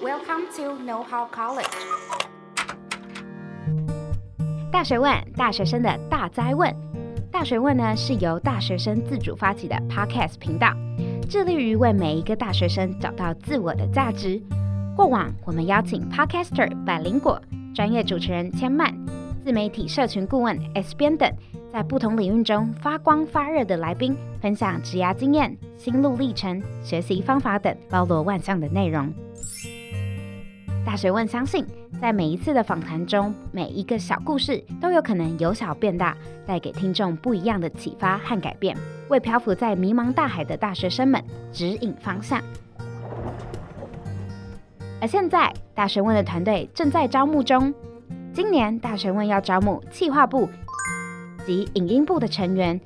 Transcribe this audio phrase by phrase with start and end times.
[0.00, 1.66] Welcome to Know How College。
[4.70, 6.72] 大学问，大学生的大哉问。
[7.32, 10.72] 大学问呢是由大学生自主发起的 Podcast 频道，
[11.28, 14.40] 致力于为每一个大学生找到自我的价值。
[14.96, 17.42] 过往我们邀请 Podcaster 百灵果、
[17.74, 18.94] 专业主持人千曼、
[19.44, 21.28] 自媒体社群顾问 S 边等。
[21.72, 29.12] 在不同领域中发光发热的来宾，分享职涯经验、心路历程、学习方法等包罗万象的内容。
[30.88, 31.66] 大学问相信，
[32.00, 36.16] 在每一次的访谈中，每一个小故事都有可能由小变大，
[36.46, 38.74] 带给听众不一样的启发和改变，
[39.10, 42.40] 为漂浮在迷茫大海的大学生们指引方向。
[44.98, 47.72] 而现在，大学问的团队正在招募中，
[48.32, 50.48] 今年大学问要招募企划部。
[51.44, 52.80] 及影音部的成员，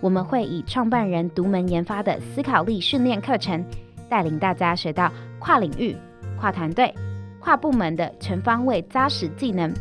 [0.00, 3.62] 我们会以创办人独门研发的思考力训练课程，
[4.08, 5.94] 带领大家学到跨领域、
[6.40, 6.94] 跨团队、
[7.40, 9.72] 跨部门的全方位扎实技能。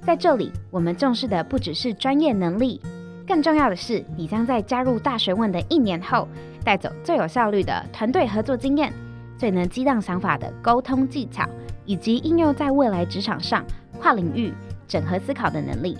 [0.00, 2.80] 在这里，我们重视的不只是专业能力，
[3.26, 6.28] 更重要的是，你将在加入大学问的一年后，
[6.64, 8.92] 带走最有效率的团队合作经验，
[9.36, 11.44] 最能激荡想法的沟通技巧，
[11.84, 13.64] 以及应用在未来职场上
[14.00, 14.52] 跨领域
[14.86, 15.98] 整合思考的能力。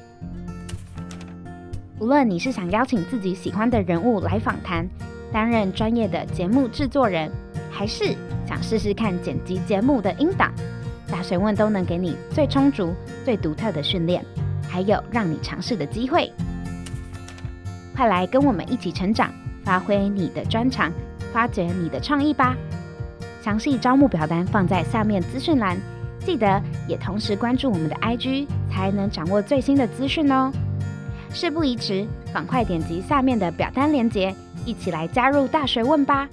[1.98, 4.88] 无论你是想邀请自己喜欢的人物来访谈，
[5.32, 7.28] 担任专业的节目制作人，
[7.76, 8.16] 还是
[8.48, 10.50] 想试试看剪辑节目的音档，
[11.12, 14.24] 大学问都能给你最充足、最独特的训练，
[14.66, 16.32] 还有让你尝试的机会。
[17.94, 19.30] 快来跟我们一起成长，
[19.62, 20.90] 发挥你的专长，
[21.34, 22.56] 发掘你的创意吧！
[23.42, 25.76] 详细招募表单放在下面资讯栏，
[26.20, 30.50] 记得也同时关注我们的 IG，才能掌握最新的资讯哦。
[31.30, 36.26] 事不宜迟，赶快点击下面的表单链接，一起来加入大学问吧！